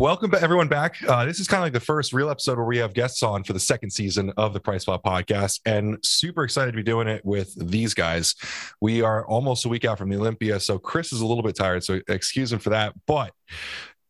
[0.00, 0.96] Welcome to everyone back.
[1.06, 3.44] Uh, this is kind of like the first real episode where we have guests on
[3.44, 7.24] for the second season of the PricePlow podcast, and super excited to be doing it
[7.24, 8.34] with these guys.
[8.80, 11.54] We are almost a week out from the Olympia, so Chris is a little bit
[11.54, 12.94] tired, so excuse him for that.
[13.06, 13.34] But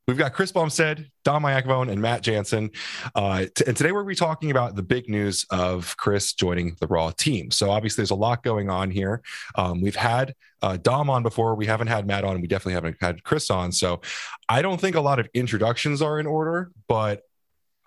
[0.07, 2.71] We've got Chris Bumstead, Dom Iacovone, and Matt Jansen.
[3.15, 6.87] Uh, t- and today we're be talking about the big news of Chris joining the
[6.87, 7.51] Raw team.
[7.51, 9.23] So obviously there's a lot going on here.
[9.55, 11.55] Um, we've had uh, Dom on before.
[11.55, 12.43] We haven't had Matt on.
[12.43, 13.73] We definitely haven't had Chris on.
[13.73, 14.03] So
[14.47, 17.23] I don't think a lot of introductions are in order, but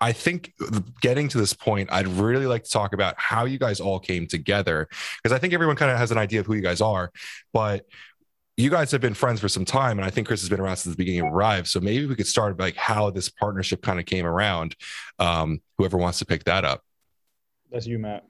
[0.00, 0.54] I think
[1.00, 4.26] getting to this point, I'd really like to talk about how you guys all came
[4.26, 4.88] together
[5.22, 7.12] because I think everyone kind of has an idea of who you guys are,
[7.52, 7.84] but
[8.58, 10.76] you guys have been friends for some time, and I think Chris has been around
[10.76, 11.68] since the beginning of Revive.
[11.68, 14.74] So maybe we could start like how this partnership kind of came around.
[15.20, 16.82] Um, whoever wants to pick that up.
[17.70, 18.24] That's you, Matt.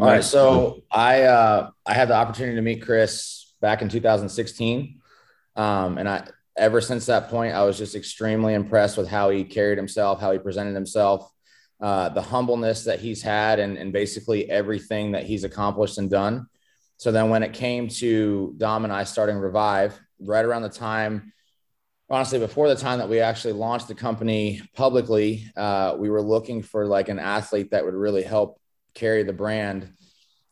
[0.00, 0.24] All right.
[0.24, 5.00] So I uh, I had the opportunity to meet Chris back in 2016,
[5.54, 6.26] um, and I
[6.58, 10.32] ever since that point I was just extremely impressed with how he carried himself, how
[10.32, 11.30] he presented himself,
[11.80, 16.48] uh, the humbleness that he's had, and, and basically everything that he's accomplished and done.
[16.96, 21.32] So then when it came to Dom and I starting Revive, right around the time,
[22.08, 26.62] honestly, before the time that we actually launched the company publicly, uh, we were looking
[26.62, 28.60] for like an athlete that would really help
[28.94, 29.90] carry the brand.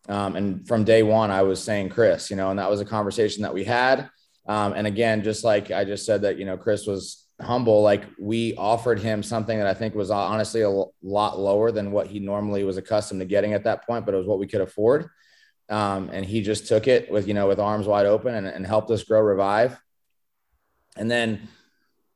[0.09, 2.85] Um, and from day one, I was saying Chris, you know, and that was a
[2.85, 4.11] conversation that we had.
[4.49, 8.05] Um, and again, just like I just said that, you know, Chris was humble, like
[8.19, 10.71] we offered him something that I think was honestly a
[11.03, 14.19] lot lower than what he normally was accustomed to getting at that point, but it
[14.19, 15.09] was what we could afford.
[15.69, 18.67] Um, and he just took it with, you know, with arms wide open and, and
[18.67, 19.81] helped us grow revive.
[20.97, 21.49] And then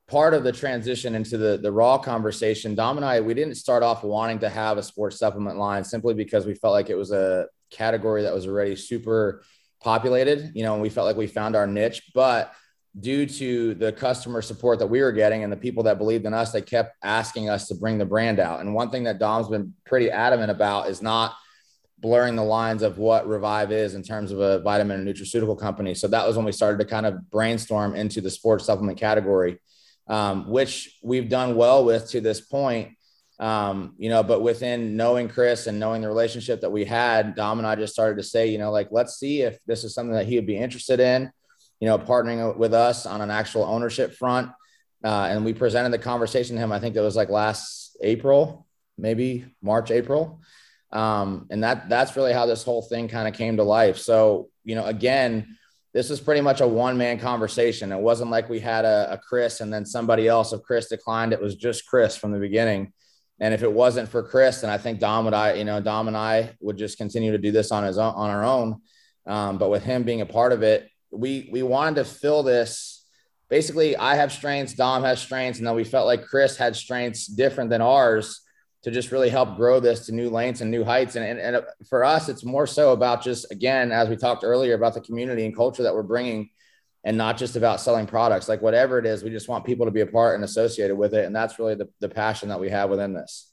[0.09, 3.83] part of the transition into the, the raw conversation, Dom and I, we didn't start
[3.83, 7.13] off wanting to have a sports supplement line simply because we felt like it was
[7.13, 9.43] a category that was already super
[9.81, 12.53] populated, you know, and we felt like we found our niche, but
[12.99, 16.33] due to the customer support that we were getting and the people that believed in
[16.33, 18.61] us, they kept asking us to bring the brand out.
[18.61, 21.35] And one thing that Dom's been pretty adamant about is not
[21.99, 25.95] blurring the lines of what Revive is in terms of a vitamin and nutraceutical company.
[25.95, 29.59] So that was when we started to kind of brainstorm into the sports supplement category,
[30.09, 32.93] um, which we've done well with to this point.
[33.39, 37.59] Um, you know, but within knowing Chris and knowing the relationship that we had, Dom
[37.59, 40.15] and I just started to say, you know, like, let's see if this is something
[40.15, 41.31] that he would be interested in,
[41.81, 44.51] you know, partnering with us on an actual ownership front.
[45.05, 46.73] Uh, and we presented the conversation to him.
[46.73, 48.67] I think it was like last April,
[48.97, 50.41] maybe March, April.
[50.97, 53.99] Um, and that that's really how this whole thing kind of came to life.
[53.99, 55.59] So, you know, again,
[55.93, 57.93] this was pretty much a one man conversation.
[57.93, 60.55] It wasn't like we had a, a, Chris and then somebody else.
[60.55, 62.95] If Chris declined, it was just Chris from the beginning.
[63.41, 66.09] And if it wasn't for Chris, then I think Dom would I, you know, Dom
[66.09, 68.81] and I would just continue to do this on his own, on our own.
[69.27, 73.05] Um, but with him being a part of it, we we wanted to fill this.
[73.51, 77.27] Basically, I have strengths, Dom has strengths, and then we felt like Chris had strengths
[77.27, 78.41] different than ours
[78.87, 81.17] to just really help grow this to new lanes and new heights.
[81.17, 84.75] And, and, and for us, it's more so about just, again, as we talked earlier
[84.75, 86.51] about the community and culture that we're bringing
[87.03, 89.91] and not just about selling products, like whatever it is, we just want people to
[89.91, 91.25] be a part and associated with it.
[91.25, 93.46] And that's really the, the passion that we have within this.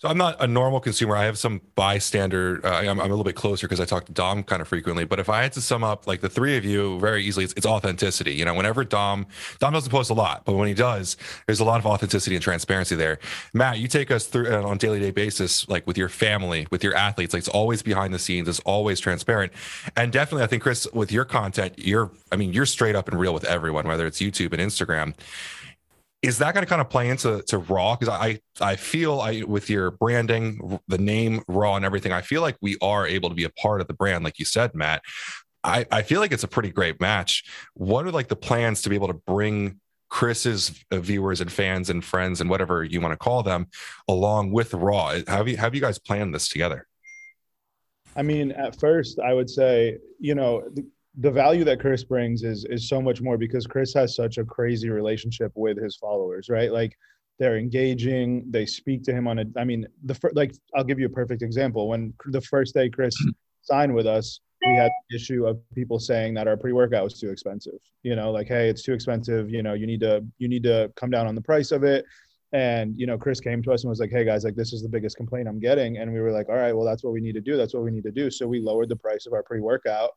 [0.00, 1.14] So I'm not a normal consumer.
[1.14, 2.62] I have some bystander.
[2.64, 5.04] Uh, I'm, I'm, a little bit closer because I talk to Dom kind of frequently.
[5.04, 7.52] But if I had to sum up, like the three of you, very easily, it's,
[7.52, 8.32] it's, authenticity.
[8.32, 9.26] You know, whenever Dom
[9.58, 12.42] Dom doesn't post a lot, but when he does, there's a lot of authenticity and
[12.42, 13.18] transparency there.
[13.52, 16.82] Matt, you take us through uh, on daily day basis, like with your family, with
[16.82, 17.34] your athletes.
[17.34, 18.48] Like it's always behind the scenes.
[18.48, 19.52] It's always transparent.
[19.98, 23.20] And definitely, I think Chris, with your content, you're, I mean, you're straight up and
[23.20, 25.12] real with everyone, whether it's YouTube and Instagram
[26.22, 27.96] is that going to kind of play into to raw?
[27.96, 32.42] Because i i feel i with your branding the name raw and everything i feel
[32.42, 35.02] like we are able to be a part of the brand like you said matt.
[35.64, 37.44] I i feel like it's a pretty great match.
[37.74, 42.04] What are like the plans to be able to bring chris's viewers and fans and
[42.04, 43.68] friends and whatever you want to call them
[44.08, 45.14] along with raw?
[45.26, 46.86] Have you have you guys planned this together?
[48.16, 50.84] I mean at first i would say you know the
[51.16, 54.90] value that Chris brings is is so much more because Chris has such a crazy
[54.90, 56.72] relationship with his followers, right?
[56.72, 56.96] Like
[57.38, 61.00] they're engaging, they speak to him on a I mean, the fir- like I'll give
[61.00, 61.88] you a perfect example.
[61.88, 63.30] When the first day Chris mm-hmm.
[63.62, 67.30] signed with us, we had the issue of people saying that our pre-workout was too
[67.30, 67.78] expensive.
[68.02, 70.92] You know, like hey, it's too expensive, you know, you need to you need to
[70.96, 72.04] come down on the price of it.
[72.52, 74.82] And you know, Chris came to us and was like, "Hey guys, like this is
[74.82, 77.20] the biggest complaint I'm getting." And we were like, "All right, well that's what we
[77.20, 77.56] need to do.
[77.56, 80.10] That's what we need to do." So we lowered the price of our pre-workout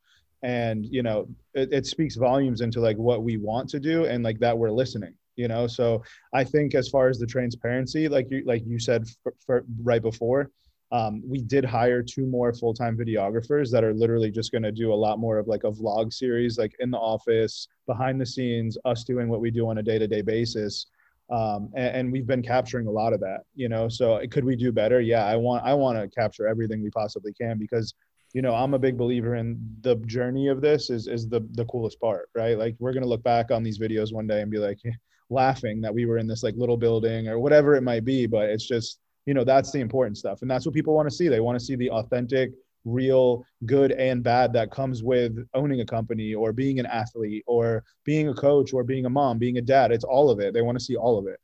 [0.44, 4.24] and you know it, it speaks volumes into like what we want to do and
[4.24, 5.66] like that we're listening you know?
[5.66, 6.04] So
[6.34, 10.02] i think as far as the transparency like you like you said for, for right
[10.02, 10.52] before
[10.92, 14.94] um, we did hire two more full-time videographers that are literally just going to do
[14.94, 18.78] a lot more of like a vlog series like in the office behind the scenes
[18.86, 20.86] us doing what we do on a day-to-day basis.
[21.32, 23.88] Um, and, and, we've been capturing a lot of that you know?
[23.90, 25.02] So could we do better?
[25.02, 27.96] Yeah i want i want to capture everything we possibly can because
[28.34, 31.66] you know i'm a big believer in the journey of this is is the the
[31.66, 32.58] coolest part right?
[32.58, 34.80] Like we're going to look back on these videos one day and be like
[35.30, 38.50] laughing that we were in this like little building or whatever it might be but
[38.50, 40.42] it's just you know that's the important stuff.
[40.42, 41.28] And that's what people want to see.
[41.28, 42.52] They want to see the authentic
[42.86, 47.86] real good and bad that comes with owning a company or being an athlete or
[48.04, 49.92] being a coach or being a mom being a dad.
[49.92, 50.54] It's all of it.
[50.54, 51.40] They want to see all of it.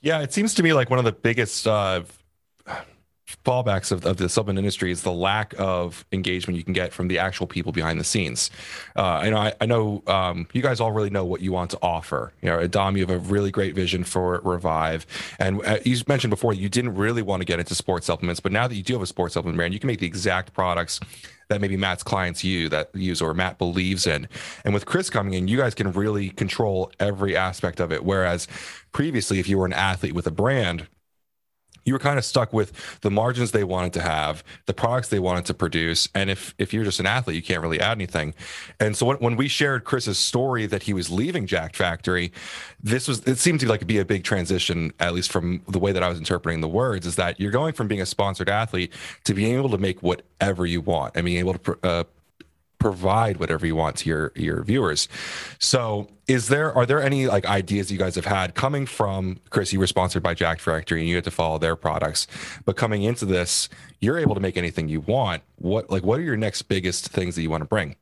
[0.00, 2.02] Yeah it seems to me like one of the biggest uh
[3.44, 7.08] fallbacks of, of the supplement industry is the lack of engagement you can get from
[7.08, 8.50] the actual people behind the scenes.
[8.96, 11.70] Uh, you know, I, I know um, you guys all really know what you want
[11.72, 12.32] to offer.
[12.42, 15.06] You know, Dom, you have a really great vision for Revive,
[15.38, 18.52] and uh, you mentioned before you didn't really want to get into sports supplements, but
[18.52, 21.00] now that you do have a sports supplement brand, you can make the exact products
[21.50, 24.28] that maybe Matt's clients use that use or Matt believes in.
[24.64, 28.04] And with Chris coming in, you guys can really control every aspect of it.
[28.04, 28.48] Whereas
[28.92, 30.86] previously, if you were an athlete with a brand
[31.84, 35.18] you were kind of stuck with the margins they wanted to have, the products they
[35.18, 38.34] wanted to produce, and if if you're just an athlete, you can't really add anything.
[38.78, 42.32] And so when, when we shared Chris's story that he was leaving Jacked Factory,
[42.82, 45.92] this was it seemed to like be a big transition, at least from the way
[45.92, 48.92] that I was interpreting the words, is that you're going from being a sponsored athlete
[49.24, 52.04] to being able to make whatever you want and being able to uh,
[52.80, 55.06] provide whatever you want to your your viewers.
[55.60, 59.72] So, is there are there any like ideas you guys have had coming from Chris?
[59.72, 62.26] You were sponsored by Jacked Factory, and you had to follow their products.
[62.64, 63.68] But coming into this,
[64.00, 65.42] you're able to make anything you want.
[65.56, 67.94] What like what are your next biggest things that you want to bring?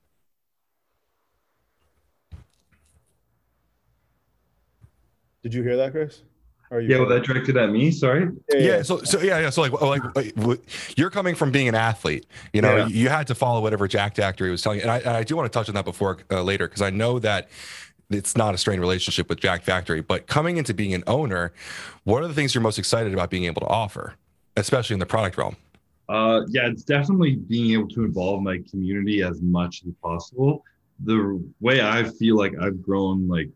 [5.42, 6.22] Did you hear that, Chris?
[6.70, 7.90] Yeah, well, that directed at me.
[7.90, 8.28] Sorry.
[8.52, 9.50] Yeah, yeah, So, so yeah, yeah.
[9.50, 10.60] So like, like, like,
[10.96, 12.26] you're coming from being an athlete.
[12.52, 12.86] You know, yeah.
[12.86, 15.34] you had to follow whatever Jacked Factory was telling you, and I, and I do
[15.36, 17.48] want to touch on that before uh, later because I know that
[18.10, 20.00] it's not a strained relationship with Jacked Factory.
[20.00, 21.52] But coming into being an owner,
[22.04, 24.14] what are the things you're most excited about being able to offer,
[24.56, 25.56] especially in the product realm?
[26.08, 30.64] Uh, yeah, it's definitely being able to involve my community as much as possible.
[31.04, 33.50] The way I feel like I've grown, like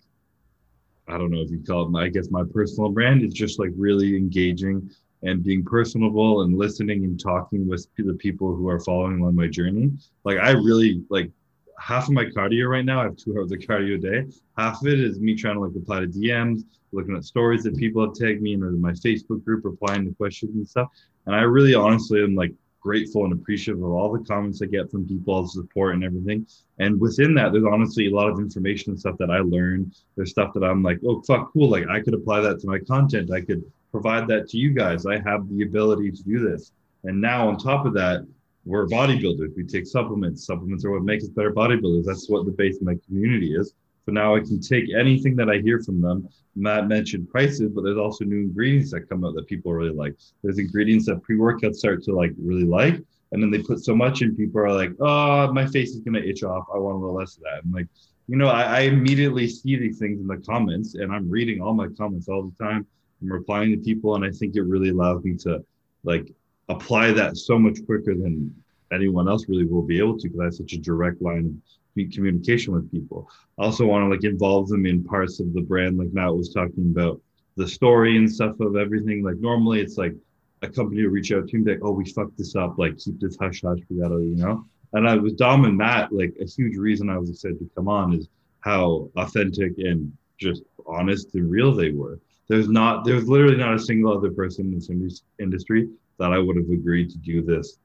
[1.09, 3.59] I don't know if you call it my, I guess my personal brand is just
[3.59, 4.91] like really engaging
[5.23, 9.47] and being personable and listening and talking with the people who are following along my
[9.47, 9.91] journey.
[10.25, 11.31] Like I really like
[11.79, 13.01] half of my cardio right now.
[13.01, 14.33] I have two hours of cardio a day.
[14.57, 16.63] Half of it is me trying to like reply to DMs,
[16.93, 20.55] looking at stories that people have tagged me in my Facebook group, replying to questions
[20.55, 20.89] and stuff.
[21.27, 22.53] And I really honestly am like
[22.83, 26.03] grateful and appreciative of all the comments I get from people, all the support and
[26.03, 26.47] everything.
[26.79, 29.95] And within that, there's honestly a lot of information and stuff that I learned.
[30.17, 31.71] There's stuff that I'm like, oh, fuck, cool.
[31.71, 33.31] Like I could apply that to my content.
[33.33, 35.07] I could provide that to you guys.
[35.07, 36.73] I have the ability to do this.
[37.05, 38.27] And now on top of that,
[38.65, 39.57] we're bodybuilders.
[39.57, 40.47] We take supplements.
[40.47, 42.05] Supplements are what makes us better bodybuilders.
[42.05, 43.75] That's what the base of my community is.
[44.05, 46.29] So now I can take anything that I hear from them.
[46.57, 50.17] Matt mentioned prices, but there's also new ingredients that come out that people really like.
[50.43, 53.01] There's ingredients that pre-workouts start to like really like,
[53.31, 56.19] and then they put so much in, people are like, "Oh, my face is gonna
[56.19, 56.67] itch off.
[56.75, 57.87] I want a little less of that." I'm like,
[58.29, 61.73] you know, I, I immediately see these things in the comments, and I'm reading all
[61.73, 62.87] my comments all the time.
[63.23, 65.65] I'm replying to people, and I think it really allows me to
[66.05, 66.33] like
[66.69, 68.55] apply that so much quicker than
[68.93, 71.61] anyone else really will be able to because I have such a direct line
[71.95, 73.29] communication with people.
[73.59, 76.53] I also want to like involve them in parts of the brand, like Matt was
[76.53, 77.21] talking about
[77.57, 79.23] the story and stuff of everything.
[79.23, 80.15] Like normally it's like
[80.63, 83.21] a company will reach out to me like, oh, we fucked this up, like keep
[83.21, 84.65] this hush hush, we gotta, you know.
[84.95, 87.89] And I was Dom and Matt, like a huge reason I was excited to come
[87.89, 88.29] on is
[88.61, 92.21] how authentic and just honest and real they were.
[92.49, 95.89] There's not, there's literally not a single other person in this industry
[96.19, 97.79] that I would have agreed to do this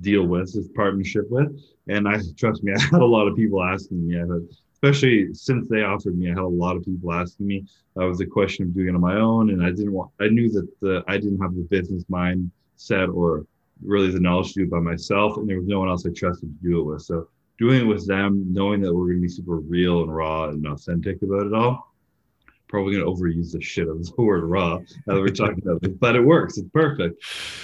[0.00, 1.58] deal with, this partnership with.
[1.88, 4.22] And I trust me, I had a lot of people asking me.
[4.72, 7.64] Especially since they offered me, I had a lot of people asking me.
[7.94, 10.10] That was a question of doing it on my own, and I didn't want.
[10.20, 13.46] I knew that the I didn't have the business mindset or
[13.82, 16.10] really the knowledge to do it by myself, and there was no one else I
[16.10, 17.02] trusted to do it with.
[17.02, 20.50] So doing it with them, knowing that we're going to be super real and raw
[20.50, 21.85] and authentic about it all,
[22.68, 25.92] probably going to overuse the shit of the word raw that we're talking about this,
[25.92, 26.58] but it works.
[26.58, 27.22] It's perfect.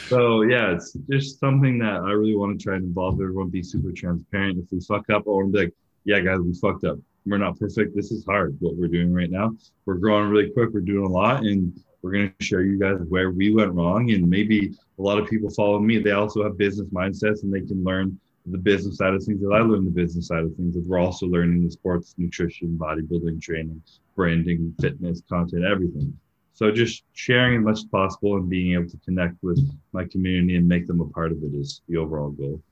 [0.08, 3.62] So yeah, it's just something that I really want to try and involve everyone, be
[3.62, 4.58] super transparent.
[4.58, 6.98] If we fuck up, I want to be like, yeah, guys, we fucked up.
[7.24, 7.94] We're not perfect.
[7.94, 8.56] This is hard.
[8.60, 9.52] What we're doing right now,
[9.86, 10.70] we're growing really quick.
[10.72, 14.10] We're doing a lot, and we're going to show you guys where we went wrong.
[14.10, 15.98] And maybe a lot of people follow me.
[15.98, 19.52] They also have business mindsets, and they can learn the business side of things that
[19.52, 20.74] I learned the business side of things.
[20.74, 23.80] That we're also learning the sports, nutrition, bodybuilding, training,
[24.14, 26.16] branding, fitness, content, everything.
[26.54, 29.58] So just sharing as much as possible and being able to connect with
[29.92, 32.62] my community and make them a part of it is the overall goal.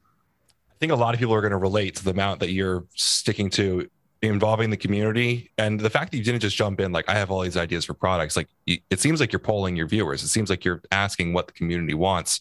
[0.70, 2.85] I think a lot of people are going to relate to the amount that you're
[2.94, 3.88] sticking to
[4.23, 5.50] involving the community.
[5.57, 7.85] And the fact that you didn't just jump in like i have all these ideas
[7.85, 10.23] for products like it seems like you're polling your viewers.
[10.23, 12.41] It seems like you're asking what the community wants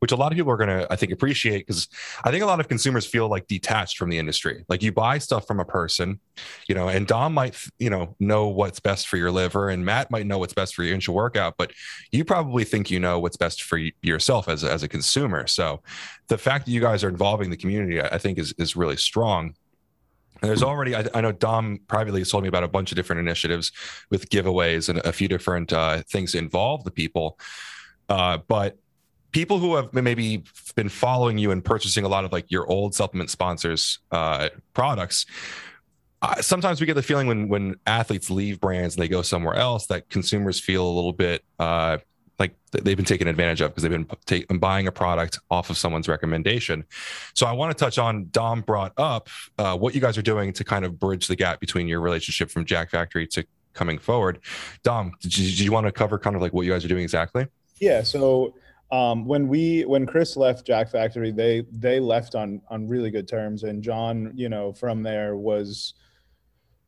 [0.00, 1.88] which a lot of people are going to i think appreciate because
[2.24, 4.64] i think a lot of consumers feel like detached from the industry.
[4.68, 6.20] Like you buy stuff from a person
[6.68, 10.10] you know and dom might you know know what's best for your liver and matt
[10.10, 11.72] might know what's best for your intra workout but
[12.12, 15.46] you probably think you know what's best for yourself as as a consumer.
[15.46, 15.82] So
[16.28, 19.54] the fact that you guys are involving the community i think is is really strong
[20.40, 22.96] and there's already, I, I, know Dom privately has told me about a bunch of
[22.96, 23.72] different initiatives
[24.10, 27.38] with giveaways and a few different uh, things to involve the people.
[28.08, 28.78] Uh, but
[29.32, 32.94] people who have maybe been following you and purchasing a lot of like your old
[32.94, 35.26] supplement sponsors uh, products,
[36.40, 39.86] sometimes we get the feeling when when athletes leave brands and they go somewhere else
[39.86, 41.98] that consumers feel a little bit uh,
[42.38, 45.76] like they've been taken advantage of because they've been take, buying a product off of
[45.76, 46.84] someone's recommendation.
[47.34, 49.28] So I want to touch on Dom brought up
[49.58, 52.50] uh, what you guys are doing to kind of bridge the gap between your relationship
[52.50, 54.40] from Jacked Factory to coming forward.
[54.82, 57.02] Dom, did you, you want to cover kind of like what you guys are doing
[57.02, 57.46] exactly?
[57.80, 58.02] Yeah.
[58.02, 58.54] So
[58.90, 63.28] um, when we when Chris left Jacked Factory, they they left on on really good
[63.28, 65.94] terms, and John, you know, from there was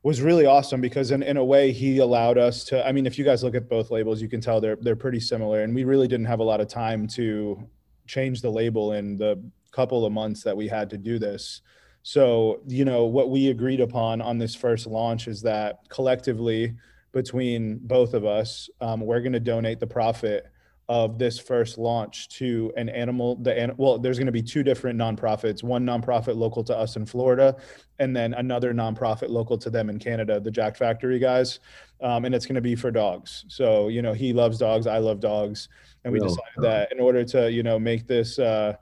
[0.02, 3.18] was really awesome because in, in a way he allowed us to i mean if
[3.18, 5.62] you guys look at both labels you can tell they're they're pretty similar.
[5.62, 7.68] And we really didn't have a lot of time to
[8.06, 9.42] change the label in the
[9.72, 11.62] couple of months that we had to do this.
[12.02, 16.74] So you know what we agreed upon on this first launch is that collectively
[17.12, 20.46] between both of us um, we're going to donate the profit
[20.90, 24.64] of this first launch to an animal the an, well there's going to be two
[24.64, 27.56] different nonprofits one nonprofit local to us in florida
[28.00, 31.60] and then another nonprofit local to them in canada the jacked factory guys
[32.02, 33.44] um, and it's going to be for dogs.
[33.48, 35.68] So you know he loves dogs i love dogs
[36.04, 38.74] and we decided that in order to you know make this uh,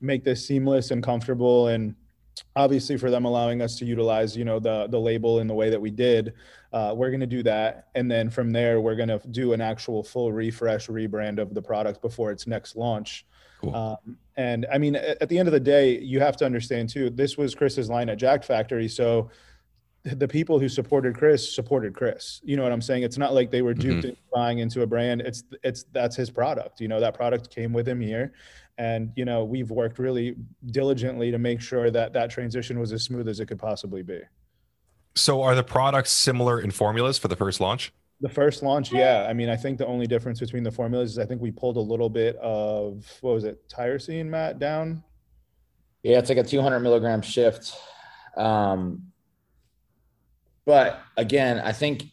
[0.00, 1.94] make this seamless and comfortable and
[2.56, 5.70] obviously for them allowing us to utilize you know the the label in the way
[5.70, 6.34] that we did
[6.72, 7.88] uh, we're going to do that.
[7.94, 11.62] And then from there, we're going to do an actual full refresh, rebrand of the
[11.62, 13.26] product before its next launch.
[13.60, 13.74] Cool.
[13.74, 16.88] Um, and I mean, at, at the end of the day, you have to understand
[16.88, 18.88] too, this was Chris's line at jacked Factory.
[18.88, 19.30] So
[20.02, 22.40] the people who supported Chris supported Chris.
[22.42, 23.02] You know what I'm saying?
[23.02, 24.08] It's not like they were duped mm-hmm.
[24.08, 25.20] into buying into a brand.
[25.20, 26.80] It's it's that's his product.
[26.80, 28.32] You know that product came with him here,
[28.78, 33.02] and you know we've worked really diligently to make sure that that transition was as
[33.02, 34.20] smooth as it could possibly be.
[35.14, 37.92] So are the products similar in formulas for the first launch?
[38.22, 39.26] The first launch, yeah.
[39.28, 41.78] I mean, I think the only difference between the formulas is I think we pulled
[41.78, 45.02] a little bit of what was it, tyrosine, Matt, down.
[46.02, 47.74] Yeah, it's like a 200 milligram shift.
[48.36, 49.09] Um,
[50.66, 52.04] but again, I think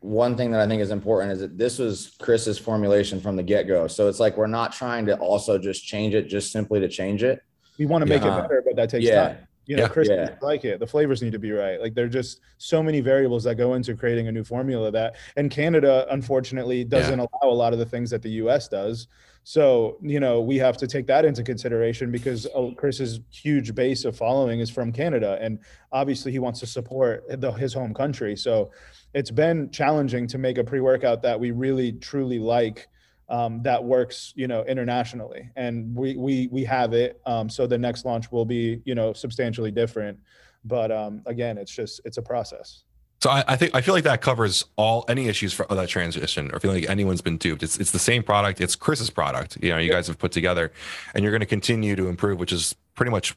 [0.00, 3.42] one thing that I think is important is that this was Chris's formulation from the
[3.42, 3.86] get go.
[3.86, 7.22] So it's like we're not trying to also just change it just simply to change
[7.22, 7.40] it.
[7.78, 8.38] We want to make yeah.
[8.38, 9.28] it better, but that takes yeah.
[9.28, 9.38] time.
[9.66, 9.88] You know, yeah.
[9.88, 10.36] Chris yeah.
[10.40, 10.80] like it.
[10.80, 11.80] The flavors need to be right.
[11.80, 15.50] Like there're just so many variables that go into creating a new formula that and
[15.50, 17.26] Canada unfortunately doesn't yeah.
[17.42, 19.08] allow a lot of the things that the US does.
[19.44, 24.04] So, you know, we have to take that into consideration because oh, Chris's huge base
[24.04, 25.58] of following is from Canada and
[25.90, 28.36] obviously he wants to support the, his home country.
[28.36, 28.70] So,
[29.14, 32.88] it's been challenging to make a pre-workout that we really truly like
[33.32, 37.20] um, that works, you know, internationally, and we we we have it.
[37.24, 40.20] Um, so the next launch will be, you know, substantially different.
[40.64, 42.84] But um, again, it's just it's a process.
[43.22, 46.50] So I, I, think I feel like that covers all any issues for that transition,
[46.52, 47.62] or feeling like anyone's been duped.
[47.62, 48.60] It's it's the same product.
[48.60, 49.56] It's Chris's product.
[49.62, 50.70] You know, you guys have put together,
[51.14, 53.34] and you're going to continue to improve, which is pretty much.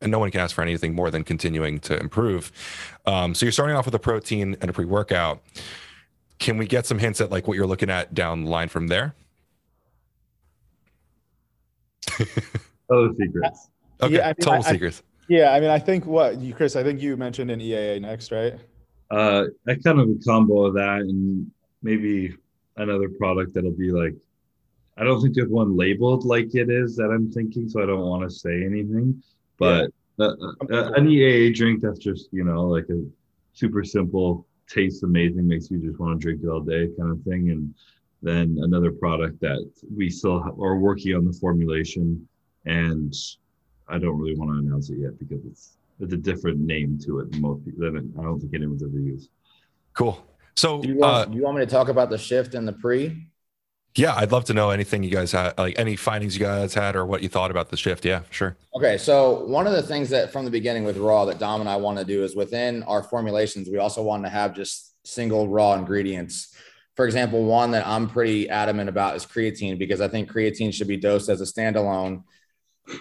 [0.00, 2.52] And no one can ask for anything more than continuing to improve.
[3.04, 5.42] Um, so you're starting off with a protein and a pre-workout.
[6.38, 8.86] Can we get some hints at like what you're looking at down the line from
[8.86, 9.16] there?
[12.90, 13.68] oh, secrets.
[14.00, 15.02] Okay, yeah, I mean, total I, secrets.
[15.28, 18.30] yeah, I mean, I think what you, Chris, I think you mentioned an EAA next,
[18.30, 18.54] right?
[19.10, 21.50] Uh, I kind of a combo of that and
[21.82, 22.36] maybe
[22.76, 24.14] another product that'll be like,
[24.96, 28.00] I don't think there's one labeled like it is that I'm thinking, so I don't
[28.00, 29.22] want to say anything.
[29.56, 30.26] But yeah.
[30.26, 30.34] uh,
[30.70, 33.04] uh, an EAA drink that's just you know like a
[33.52, 37.22] super simple, tastes amazing, makes you just want to drink it all day kind of
[37.22, 37.74] thing, and
[38.22, 42.26] then another product that we still are working on the formulation
[42.64, 43.14] and
[43.88, 47.20] I don't really want to announce it yet because it's it's a different name to
[47.20, 47.90] it than most people.
[47.90, 49.30] Than I don't think anyone's ever used.
[49.94, 50.24] Cool.
[50.54, 52.72] So, do you, want, uh, you want me to talk about the shift and the
[52.72, 53.26] pre?
[53.96, 56.94] Yeah, I'd love to know anything you guys had, like any findings you guys had,
[56.94, 58.04] or what you thought about the shift.
[58.04, 58.56] Yeah, sure.
[58.76, 61.68] Okay, so one of the things that from the beginning with raw that Dom and
[61.68, 65.48] I want to do is within our formulations, we also want to have just single
[65.48, 66.54] raw ingredients
[66.98, 70.88] for example, one that I'm pretty adamant about is creatine because I think creatine should
[70.88, 72.24] be dosed as a standalone.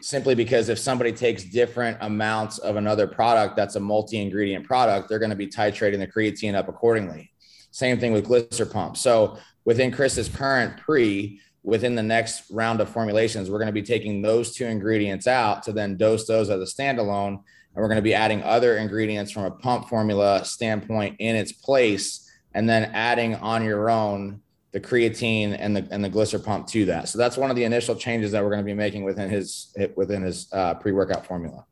[0.01, 5.18] simply because if somebody takes different amounts of another product that's a multi-ingredient product, they're
[5.18, 7.32] going to be titrating the creatine up accordingly.
[7.72, 8.98] Same thing with GlycerPump.
[8.98, 13.82] So within Chris's current pre, within the next round of formulations, we're going to be
[13.82, 17.30] taking those two ingredients out to then dose those as a standalone.
[17.30, 21.51] And we're going to be adding other ingredients from a pump formula standpoint in its
[21.51, 22.26] place,
[22.58, 27.08] and then adding on your own the creatine and the and the GlycerPump to that.
[27.08, 29.76] So that's one of the initial changes that we're going to be making within his
[29.96, 31.66] within his uh, pre workout formula.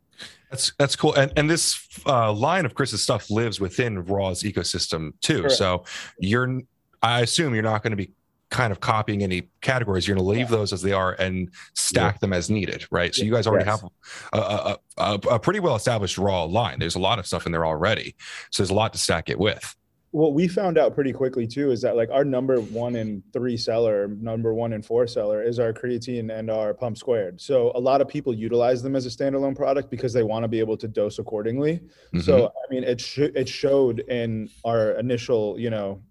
[0.52, 5.14] That's that's cool, and and this uh, line of Chris's stuff lives within Raw's ecosystem
[5.22, 5.42] too.
[5.42, 5.56] Correct.
[5.56, 5.86] So
[6.20, 6.62] you're,
[7.02, 8.12] I assume you're not going to be
[8.52, 10.08] kind of copying any categories.
[10.08, 10.58] You're going to leave yeah.
[10.58, 12.20] those as they are and stack yeah.
[12.20, 13.14] them as needed, right?
[13.14, 13.82] So you guys already yes.
[13.82, 13.90] have
[14.34, 16.78] a, a, a, a pretty well established Raw line.
[16.78, 18.16] There's a lot of stuff in there already,
[18.52, 19.76] so there's a lot to stack it with
[20.16, 23.58] what we found out pretty quickly too is that like our number one and three
[23.58, 27.42] seller, number one and four seller is our creatine and our pump squared.
[27.42, 30.48] So a lot of people utilize them as a standalone product because they want to
[30.48, 31.82] be able to dose accordingly.
[32.14, 32.22] Mm-hmm.
[32.22, 36.02] So I mean, it sh- it showed in our initial, you know,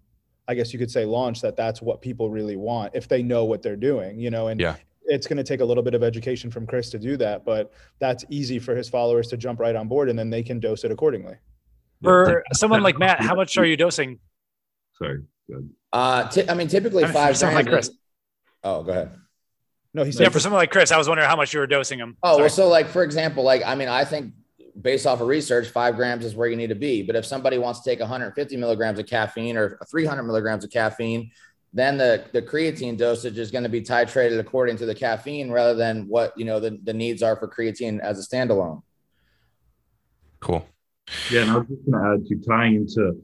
[0.47, 3.45] I guess you could say launch that that's what people really want if they know
[3.45, 4.75] what they're doing, you know, and yeah
[5.07, 7.71] it's going to take a little bit of education from Chris to do that, but
[7.99, 10.83] that's easy for his followers to jump right on board and then they can dose
[10.83, 11.35] it accordingly.
[12.03, 14.19] For someone like Matt, how much are you dosing?
[14.97, 15.23] Sorry.
[15.49, 15.69] Good.
[15.91, 17.37] Uh, t- I mean, typically I mean, five.
[17.37, 17.91] Someone like Chris.
[18.63, 19.15] Oh, go ahead.
[19.93, 20.23] No, he said.
[20.23, 22.17] Yeah, for someone like Chris, I was wondering how much you were dosing him.
[22.21, 22.41] Oh, Sorry.
[22.41, 24.33] well, so like for example, like I mean, I think
[24.79, 27.01] based off of research, five grams is where you need to be.
[27.01, 31.31] But if somebody wants to take 150 milligrams of caffeine or 300 milligrams of caffeine,
[31.73, 35.75] then the, the creatine dosage is going to be titrated according to the caffeine rather
[35.75, 38.81] than what you know the, the needs are for creatine as a standalone.
[40.41, 40.67] Cool.
[41.31, 43.21] Yeah, and I was just going to add to tying into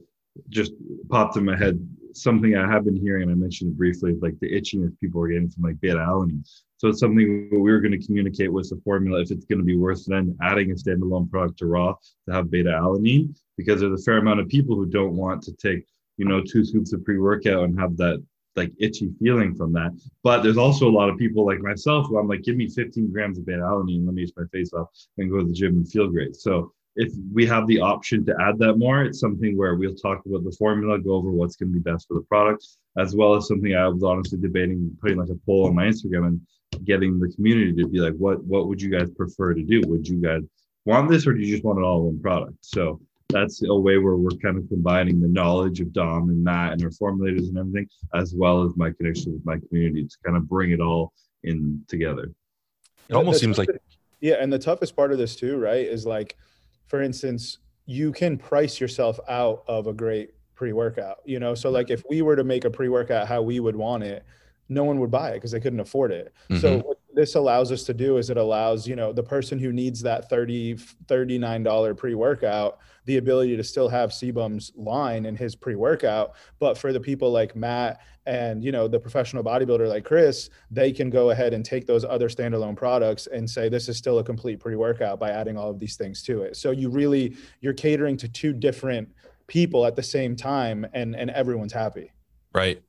[0.48, 0.72] just
[1.10, 1.78] popped in my head
[2.14, 5.28] something I have been hearing, and I mentioned it briefly, like the itchiness people are
[5.28, 6.46] getting from like beta alanine.
[6.76, 9.64] So it's something we are going to communicate with the formula if it's going to
[9.64, 11.94] be worth then adding a standalone product to raw
[12.26, 15.52] to have beta alanine, because there's a fair amount of people who don't want to
[15.52, 15.86] take,
[16.16, 18.22] you know, two scoops of pre-workout and have that
[18.56, 19.92] like itchy feeling from that.
[20.22, 23.10] But there's also a lot of people like myself who I'm like, give me 15
[23.10, 25.76] grams of beta alanine, let me use my face off and go to the gym
[25.76, 26.36] and feel great.
[26.36, 30.24] So if we have the option to add that more, it's something where we'll talk
[30.26, 32.66] about the formula, go over what's going to be best for the product,
[32.98, 36.26] as well as something I was honestly debating putting like a poll on my Instagram
[36.26, 36.40] and
[36.84, 39.82] getting the community to be like, what what would you guys prefer to do?
[39.86, 40.42] Would you guys
[40.84, 42.56] want this or do you just want it all in one product?
[42.60, 43.00] So
[43.30, 46.82] that's a way where we're kind of combining the knowledge of Dom and Matt and
[46.82, 50.46] our formulators and everything, as well as my connection with my community to kind of
[50.46, 52.30] bring it all in together.
[53.08, 53.70] It almost seems like
[54.20, 56.36] yeah, and the toughest part of this too, right, is like
[56.86, 61.54] for instance, you can price yourself out of a great pre-workout, you know?
[61.54, 64.24] So like if we were to make a pre-workout how we would want it,
[64.68, 66.32] no one would buy it because they couldn't afford it.
[66.48, 66.60] Mm-hmm.
[66.60, 70.00] So this allows us to do is it allows, you know, the person who needs
[70.02, 76.78] that 30 $39 pre-workout the ability to still have CBum's line in his pre-workout, but
[76.78, 81.10] for the people like Matt and you know the professional bodybuilder like Chris, they can
[81.10, 84.60] go ahead and take those other standalone products and say this is still a complete
[84.60, 86.56] pre-workout by adding all of these things to it.
[86.56, 89.08] So you really you're catering to two different
[89.48, 92.12] people at the same time and and everyone's happy.
[92.54, 92.80] Right.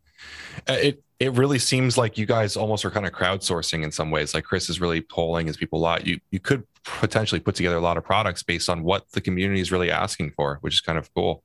[0.69, 4.11] Uh, it it really seems like you guys almost are kind of crowdsourcing in some
[4.11, 4.33] ways.
[4.33, 6.05] Like Chris is really polling his people a lot.
[6.05, 9.61] You you could potentially put together a lot of products based on what the community
[9.61, 11.43] is really asking for, which is kind of cool.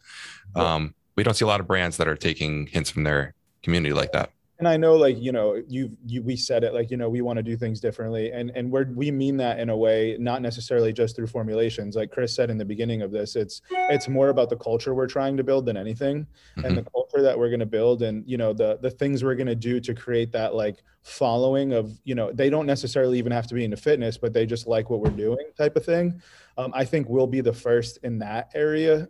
[0.57, 3.95] Um, we don't see a lot of brands that are taking hints from their community
[3.95, 6.97] like that and I know like you know you've you we said it like you
[6.97, 8.33] know we want to do things differently.
[8.33, 11.95] And and we're we mean that in a way not necessarily just through formulations.
[11.95, 15.07] Like Chris said in the beginning of this it's it's more about the culture we're
[15.07, 16.65] trying to build than anything mm-hmm.
[16.65, 19.37] and the culture that we're going to build and you know the the things we're
[19.37, 23.33] going to do to create that like following of you know they don't necessarily even
[23.33, 26.21] have to be into fitness but they just like what we're doing type of thing
[26.59, 29.09] um, I think we'll be the first in that area.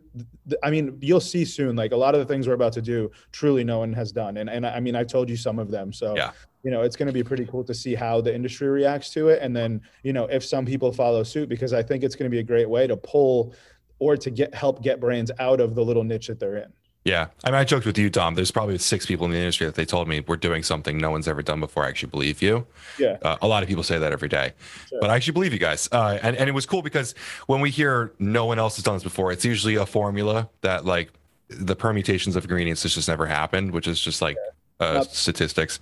[0.62, 1.76] I mean, you'll see soon.
[1.76, 4.37] Like a lot of the things we're about to do, truly no one has done.
[4.37, 5.90] And and I mean, I told you some of them.
[5.90, 6.32] So yeah.
[6.62, 9.28] you know, it's going to be pretty cool to see how the industry reacts to
[9.30, 12.30] it, and then you know, if some people follow suit, because I think it's going
[12.30, 13.54] to be a great way to pull
[13.98, 16.72] or to get help get brands out of the little niche that they're in.
[17.08, 17.28] Yeah.
[17.42, 18.34] I mean, I joked with you, Dom.
[18.34, 21.10] There's probably six people in the industry that they told me we're doing something no
[21.10, 21.84] one's ever done before.
[21.84, 22.66] I actually believe you.
[22.98, 23.16] Yeah.
[23.22, 24.52] Uh, a lot of people say that every day,
[24.88, 25.00] sure.
[25.00, 25.88] but I actually believe you guys.
[25.90, 27.14] Uh, and, and it was cool because
[27.46, 30.84] when we hear no one else has done this before, it's usually a formula that
[30.84, 31.10] like
[31.48, 34.36] the permutations of ingredients has just never happened, which is just like
[34.80, 34.86] yeah.
[34.86, 35.04] uh, yep.
[35.04, 35.80] statistics.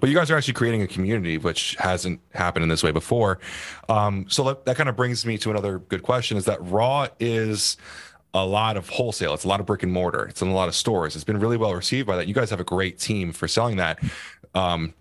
[0.00, 3.40] But you guys are actually creating a community which hasn't happened in this way before.
[3.90, 7.08] Um, so that, that kind of brings me to another good question is that raw
[7.20, 7.76] is
[8.34, 9.34] a lot of wholesale.
[9.34, 10.24] It's a lot of brick and mortar.
[10.24, 11.14] It's in a lot of stores.
[11.14, 12.26] It's been really well received by that.
[12.28, 13.98] You guys have a great team for selling that.
[14.54, 14.94] Um,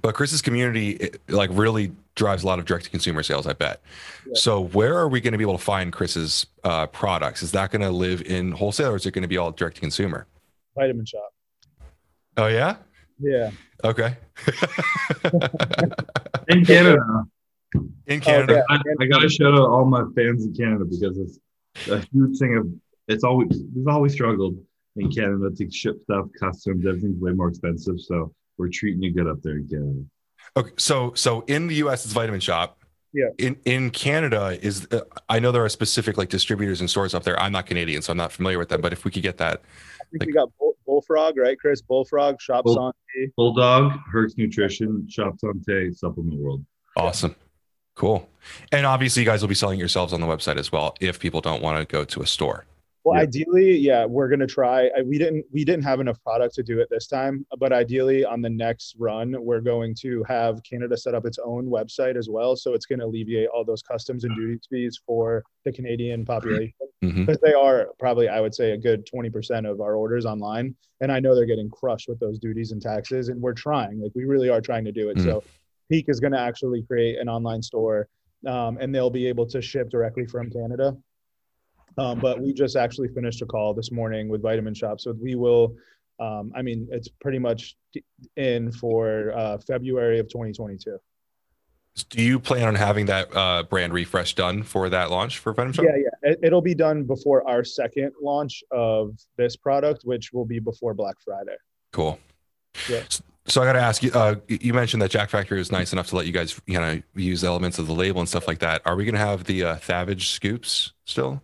[0.00, 3.80] but Chris's community, like, really drives a lot of direct to consumer sales, I bet.
[4.26, 4.32] Yeah.
[4.34, 7.42] So where are we going to be able to find Chris's uh, products?
[7.42, 9.76] Is that going to live in wholesale or is it going to be all direct
[9.76, 10.26] to consumer?
[10.76, 11.32] Vitamin Shoppe.
[12.36, 12.76] Oh yeah.
[13.18, 13.50] Yeah.
[13.82, 14.16] Okay.
[16.48, 17.24] In Canada,
[18.06, 18.64] in Canada.
[18.70, 18.76] yeah.
[18.76, 21.38] I, I got to shout out all my fans in Canada because it's
[21.90, 22.66] a huge thing of
[23.08, 24.56] it's always we've always struggled
[24.96, 28.00] in Canada to ship stuff, customs, everything's way more expensive.
[28.00, 30.00] So we're treating you good up there in Canada.
[30.56, 32.04] Okay, so so in the U.S.
[32.04, 32.74] it's Vitamin Shoppe.
[33.14, 33.28] Yeah.
[33.38, 37.22] In in Canada is uh, I know there are specific like distributors and stores up
[37.22, 37.38] there.
[37.40, 38.80] I'm not Canadian, so I'm not familiar with them.
[38.80, 39.62] But if we could get that,
[40.00, 41.80] I think we got Bull, Bullfrog, right, Chris?
[41.80, 43.30] Bullfrog, Shop Bull- Santé.
[43.36, 46.64] Bulldog, Herc's Nutrition, Shop Sante, Supplement World.
[46.96, 47.34] awesome,
[47.98, 48.28] cool.
[48.72, 51.40] And obviously, you guys will be selling yourselves on the website as well if people
[51.42, 52.64] don't want to go to a store.
[53.04, 53.22] Well, Yeah.
[53.22, 54.88] ideally, yeah, we're gonna try.
[54.96, 58.24] I- We didn't we didn't have enough product to do it this time, but ideally,
[58.24, 62.28] on the next run, we're going to have Canada set up its own website as
[62.28, 66.24] well, so it's going to alleviate all those customs and duty fees for the Canadian
[66.24, 70.26] population because they are probably, I would say, a good twenty percent of our orders
[70.26, 74.00] online, and I know they're getting crushed with those duties and taxes, and we're trying,
[74.00, 75.16] like we really are trying to do it.
[75.18, 75.24] Mhm.
[75.24, 75.44] So,
[75.88, 78.08] Peak is going to actually create an online store,
[78.46, 80.96] um, and they'll be able to ship directly from Canada.
[81.96, 85.34] Um, but we just actually finished a call this morning with Vitamin Shoppe, so we
[85.34, 85.74] will.
[86.20, 87.76] Um, I mean, it's pretty much
[88.36, 90.98] in for uh, February of 2022.
[92.10, 95.72] Do you plan on having that uh, brand refresh done for that launch for Vitamin
[95.72, 95.84] Shoppe?
[95.84, 100.44] Yeah, yeah, it, it'll be done before our second launch of this product, which will
[100.44, 101.56] be before Black Friday.
[101.92, 102.18] Cool.
[102.88, 102.98] Yeah.
[102.98, 104.10] S- So I got to ask you.
[104.12, 107.00] Uh, you mentioned that Jacked Factory was nice enough to let you guys, you know,
[107.14, 108.82] use elements of the label and stuff like that.
[108.84, 111.42] Are we going to have the uh, Thavage scoops still?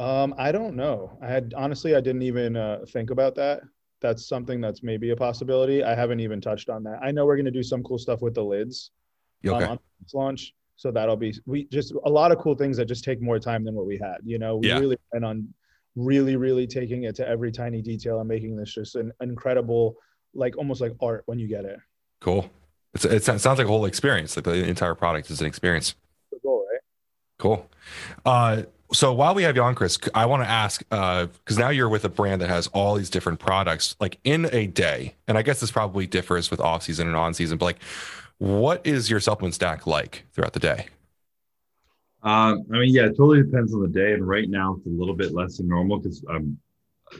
[0.00, 1.16] Um, I don't know.
[1.22, 3.62] I had honestly, I didn't even uh, think about that.
[4.00, 5.82] That's something that's maybe a possibility.
[5.82, 7.00] I haven't even touched on that.
[7.02, 8.92] I know we're gonna do some cool stuff with the lids
[9.42, 9.70] Yeah, um, Okay.
[9.72, 13.02] on this launch, so that'll be we just a lot of cool things that just
[13.02, 14.18] take more time than what we had.
[14.24, 14.78] You know, we Yeah.
[14.78, 15.52] really plan on
[15.96, 19.96] really, really taking it to every tiny detail and making this just an incredible,
[20.34, 21.78] like almost like art when you get it.
[22.20, 22.50] Cool.
[22.94, 24.36] It's, it sounds like a whole experience.
[24.36, 25.94] Like the entire product is an experience.
[26.30, 26.80] The goal, right?
[27.38, 27.68] Cool.
[28.24, 28.62] Uh,
[28.92, 32.04] so while we have you on, Chris, I want to ask because now you're with
[32.04, 35.60] a brand that has all these different products, like in a day, and I guess
[35.60, 37.82] this probably differs with off season and on season, but like,
[38.38, 40.86] what is your supplement stack like throughout the day?
[42.22, 44.12] Um, I mean, yeah, it totally depends on the day.
[44.12, 46.58] And right now, it's a little bit less than normal because I'm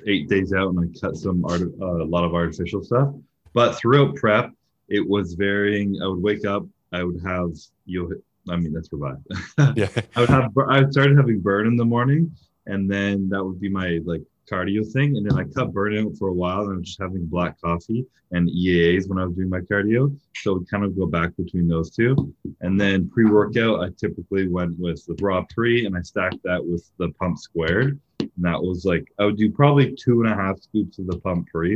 [0.06, 3.14] eight days out and I cut some art, uh, a lot of artificial stuff.
[3.52, 4.52] But throughout prep,
[4.88, 6.00] it was varying.
[6.02, 7.52] I would wake up, I would have
[7.86, 8.22] you.
[8.50, 9.18] I mean, that's revive.
[9.76, 9.88] Yeah.
[10.16, 10.56] I would have.
[10.68, 12.34] I started having burn in the morning,
[12.66, 15.16] and then that would be my like cardio thing.
[15.16, 17.60] And then I cut burn out for a while, and I was just having black
[17.60, 20.16] coffee and EAAs when I was doing my cardio.
[20.36, 22.34] So it kind of go back between those two.
[22.60, 26.90] And then pre-workout, I typically went with the raw pre, and I stacked that with
[26.98, 27.98] the pump squared.
[28.20, 31.18] And that was like I would do probably two and a half scoops of the
[31.18, 31.74] pump pre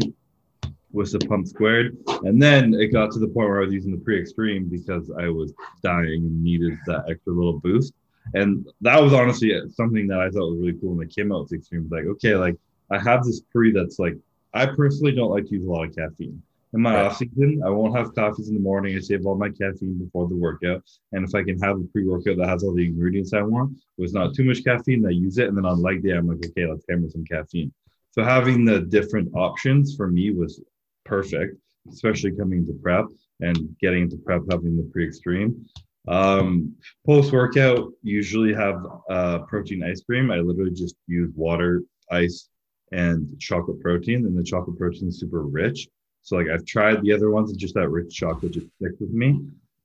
[0.92, 1.96] with the pump squared.
[2.24, 5.11] And then it got to the point where I was using the pre extreme because
[5.18, 7.94] I was dying and needed that extra little boost.
[8.35, 11.42] And that was honestly something that I thought was really cool when it came out
[11.42, 11.88] with extreme.
[11.90, 12.56] Like, okay, like
[12.90, 14.16] I have this pre that's like
[14.54, 16.42] I personally don't like to use a lot of caffeine.
[16.74, 17.04] In my Right.
[17.06, 18.96] off season, I won't have coffees in the morning.
[18.96, 20.82] I save all my caffeine before the workout.
[21.12, 24.14] And if I can have a pre-workout that has all the ingredients I want, with
[24.14, 25.48] not too much caffeine, I use it.
[25.48, 27.72] And then on leg day, I'm like, okay, let's hammer some caffeine.
[28.12, 30.62] So having the different options for me was
[31.04, 31.58] perfect,
[31.90, 33.06] especially coming to prep
[33.40, 35.66] and getting into prep having the pre-extreme.
[36.08, 36.74] Um,
[37.06, 40.30] Post workout, usually have uh, protein ice cream.
[40.30, 42.48] I literally just use water, ice,
[42.92, 45.88] and chocolate protein, and the chocolate protein is super rich.
[46.22, 49.10] So like I've tried the other ones, and just that rich chocolate just sticks with
[49.10, 49.40] me.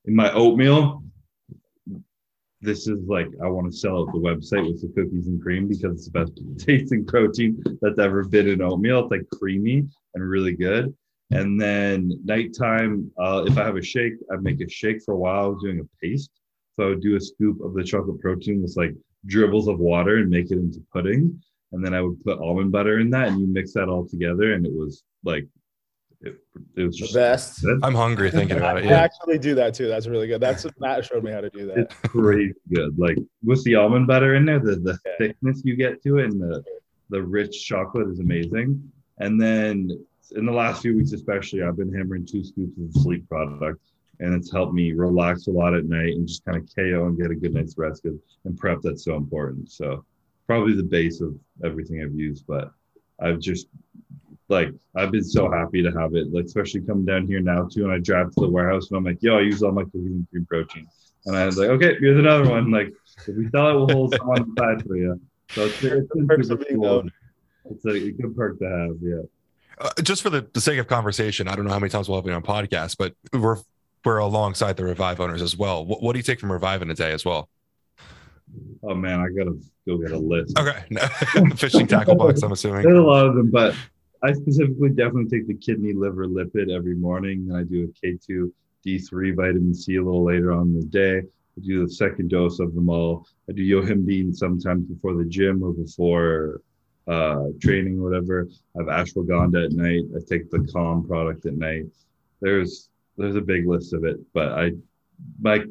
[0.05, 1.03] In my oatmeal,
[2.61, 5.67] this is like I want to sell out the website with the cookies and cream
[5.67, 9.01] because it's the best tasting protein that's ever been in oatmeal.
[9.01, 10.95] It's like creamy and really good.
[11.31, 15.17] And then nighttime, uh, if I have a shake, I make a shake for a
[15.17, 15.43] while.
[15.43, 16.31] I was doing a paste.
[16.75, 18.93] So I would do a scoop of the chocolate protein with like
[19.25, 21.41] dribbles of water and make it into pudding.
[21.73, 24.53] And then I would put almond butter in that and you mix that all together.
[24.53, 25.45] And it was like,
[26.21, 26.35] it,
[26.77, 27.61] it was The just best.
[27.61, 27.79] good.
[27.83, 28.85] I'm hungry thinking about it.
[28.85, 29.01] Yeah.
[29.01, 29.87] I actually do that too.
[29.87, 30.39] That's really good.
[30.39, 31.77] That's Matt showed me how to do that.
[31.77, 32.97] It's crazy good.
[32.97, 35.11] Like with the almond butter in there, the, the Yeah.
[35.19, 36.63] thickness you get to it and the,
[37.09, 38.81] the rich chocolate is amazing.
[39.19, 39.89] And then
[40.31, 43.79] in the last few weeks, especially, I've been hammering two scoops of sleep product
[44.19, 47.17] and it's helped me relax a lot at night and just kind of KO and
[47.17, 48.79] get a good night's rest and prep.
[48.81, 49.71] That's so important.
[49.71, 50.03] So
[50.47, 52.71] probably the base of everything I've used, but
[53.19, 53.67] I've just
[54.49, 57.83] like I've been so happy to have it, like especially coming down here now too.
[57.83, 60.05] And I drive to the warehouse and I'm like, yo, I use all my cookies
[60.05, 60.87] and cream protein.
[61.25, 62.71] And I was like, okay, here's another one.
[62.71, 62.93] Like
[63.27, 65.19] if we sell it, we'll hold some on the side for you.
[65.49, 67.11] So it's, it's, Perks of being the owner.
[67.69, 68.95] it's a, a good perk to have.
[69.01, 69.21] Yeah.
[69.79, 72.17] Uh, just for the, the sake of conversation, I don't know how many times we'll
[72.17, 73.57] have you on podcast, but we're
[74.03, 75.85] we're alongside the Revive owners as well.
[75.85, 77.49] What, what do you take from Revive in a day as well?
[78.83, 80.57] Oh man, I gotta go get a list.
[80.57, 80.83] Okay,
[81.55, 82.41] fishing tackle box.
[82.41, 82.83] I'm assuming.
[82.83, 83.75] There's a lot of them, but
[84.23, 87.47] I specifically definitely take the kidney liver lipid every morning.
[87.49, 88.51] And I do a K2
[88.85, 91.19] D3 vitamin C a little later on in the day.
[91.19, 93.27] I do the second dose of them all.
[93.49, 96.61] I do yohimbine sometimes before the gym or before
[97.07, 98.47] uh, training or whatever.
[98.75, 100.03] I have ashwagandha at night.
[100.15, 101.85] I take the Calm product at night.
[102.41, 104.71] There's there's a big list of it, but I
[105.41, 105.63] my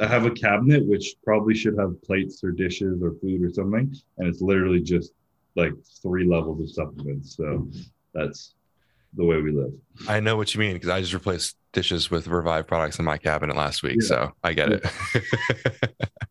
[0.00, 3.94] I have a cabinet which probably should have plates or dishes or food or something,
[4.18, 5.12] and it's literally just
[5.56, 5.72] like
[6.02, 7.36] three levels of supplements.
[7.36, 7.68] So
[8.14, 8.54] that's
[9.14, 9.72] the way we live.
[10.08, 13.16] I know what you mean because I just replaced dishes with Revive products in my
[13.16, 14.06] cabinet last week, Yeah.
[14.08, 14.86] so I get it.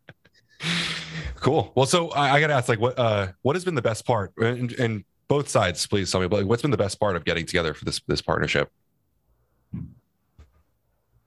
[1.46, 1.72] cool.
[1.76, 4.06] Well, so I, I got to ask, like, what uh, what has been the best
[4.06, 4.34] part?
[4.38, 6.28] And, and both sides, please tell me.
[6.28, 8.72] But like, what's been the best part of getting together for this this partnership?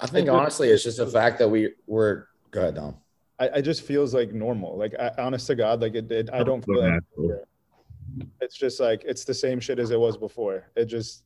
[0.01, 2.29] I think honestly, it's just the fact that we were.
[2.51, 2.97] Go ahead, Dom.
[3.39, 4.77] I, I just feels like normal.
[4.77, 7.03] Like I, honest to God, like it, it I don't feel like
[8.41, 10.65] it's just like it's the same shit as it was before.
[10.75, 11.23] It just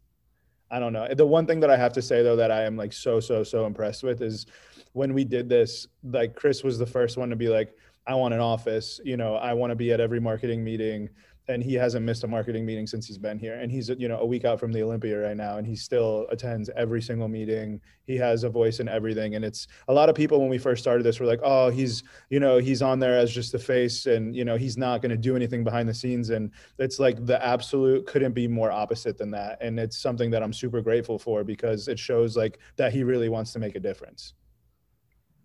[0.71, 1.09] I don't know.
[1.15, 3.43] The one thing that I have to say though that I am like so so
[3.43, 4.47] so impressed with is
[4.93, 7.75] when we did this, like Chris was the first one to be like,
[8.07, 11.09] I want an office, you know, I want to be at every marketing meeting.
[11.49, 13.55] And he hasn't missed a marketing meeting since he's been here.
[13.55, 15.59] And he's, you know, a week out from the Olympia right now.
[15.59, 17.81] And he still attends every single meeting.
[18.07, 19.35] He has a voice in everything.
[19.35, 22.05] And it's a lot of people when we first started this were like, oh, he's,
[22.31, 25.11] you know, he's on there as just the face and, you know, he's not going
[25.11, 26.31] to do anything behind the scenes.
[26.31, 29.59] And it's like the absolute couldn't be more opposite than that.
[29.61, 33.29] And it's something that I'm super grateful for because it shows like that he really
[33.29, 34.35] wants to make a difference.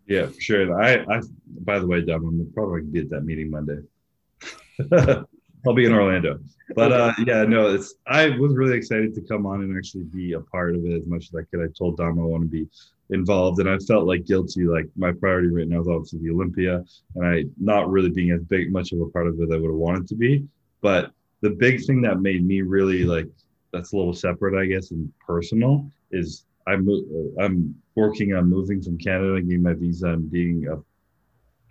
[0.08, 0.82] Yeah, for sure.
[0.82, 1.22] I, I
[1.62, 3.80] by the way, Dom, I'm probably gonna be at that meeting Monday.
[5.66, 6.40] I'll be in Orlando.
[6.76, 10.34] But uh yeah, no, it's I was really excited to come on and actually be
[10.34, 11.64] a part of it as much as I could.
[11.64, 12.68] I told Dom I want to be
[13.10, 14.64] involved and I felt like guilty.
[14.64, 16.84] Like my priority right now is obviously the Olympia
[17.16, 19.58] and I not really being as big much of a part of it as I
[19.58, 20.46] would have wanted to be.
[20.82, 23.28] But the big thing that made me really like
[23.74, 26.88] that's a little separate, I guess, and personal is I'm
[27.40, 30.78] I'm working on moving from Canada, getting my visa, and being a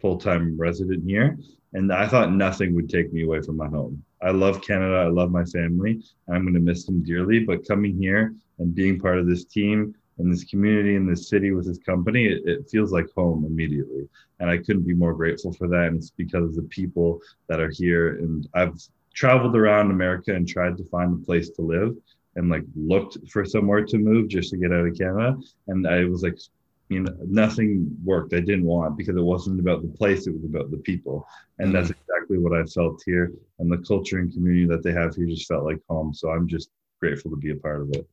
[0.00, 1.38] full time resident here.
[1.72, 4.02] And I thought nothing would take me away from my home.
[4.20, 4.96] I love Canada.
[4.96, 6.02] I love my family.
[6.28, 7.40] I'm going to miss them dearly.
[7.44, 11.52] But coming here and being part of this team and this community and this city
[11.52, 14.08] with this company, it, it feels like home immediately.
[14.40, 15.86] And I couldn't be more grateful for that.
[15.86, 18.16] And it's because of the people that are here.
[18.16, 18.80] And I've
[19.14, 21.94] traveled around America and tried to find a place to live
[22.36, 25.36] and like looked for somewhere to move just to get out of Canada.
[25.68, 26.38] And I was like,
[26.88, 28.34] you know, nothing worked.
[28.34, 31.26] I didn't want because it wasn't about the place, it was about the people.
[31.58, 32.12] And that's mm-hmm.
[32.12, 33.32] exactly what I felt here.
[33.58, 36.14] And the culture and community that they have here just felt like home.
[36.14, 36.70] So I'm just
[37.00, 38.06] grateful to be a part of it.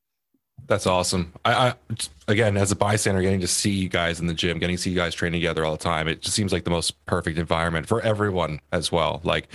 [0.67, 1.33] That's awesome.
[1.43, 1.73] I, I
[2.27, 4.91] again, as a bystander, getting to see you guys in the gym, getting to see
[4.91, 7.87] you guys train together all the time, it just seems like the most perfect environment
[7.87, 9.19] for everyone as well.
[9.23, 9.49] Like,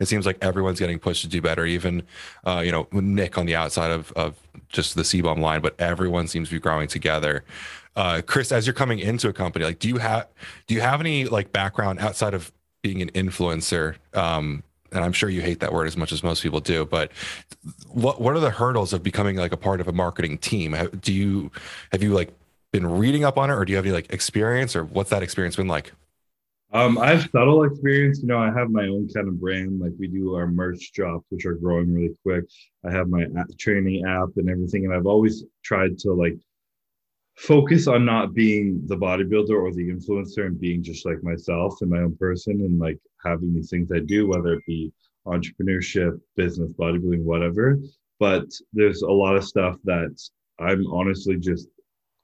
[0.00, 1.66] it seems like everyone's getting pushed to do better.
[1.66, 2.02] Even,
[2.44, 4.36] uh, you know, Nick on the outside of of
[4.68, 7.44] just the CBum line, but everyone seems to be growing together.
[7.94, 10.28] Uh, Chris, as you're coming into a company, like, do you have
[10.66, 13.96] do you have any like background outside of being an influencer?
[14.14, 14.62] Um,
[14.94, 17.12] and I'm sure you hate that word as much as most people do, but
[17.88, 20.76] what what are the hurdles of becoming like a part of a marketing team?
[21.00, 21.50] Do you
[21.92, 22.32] have you like
[22.72, 25.22] been reading up on it, or do you have any like experience, or what's that
[25.22, 25.92] experience been like?
[26.72, 28.20] Um, I have subtle experience.
[28.20, 29.80] You know, I have my own kind of brand.
[29.80, 32.44] Like we do our merch drops, which are growing really quick.
[32.84, 33.26] I have my
[33.58, 36.36] training app and everything, and I've always tried to like
[37.36, 41.90] focus on not being the bodybuilder or the influencer and being just like myself and
[41.90, 44.92] my own person and like having these things I do, whether it be
[45.26, 47.78] entrepreneurship, business, bodybuilding, whatever.
[48.20, 50.16] But there's a lot of stuff that
[50.60, 51.68] I'm honestly just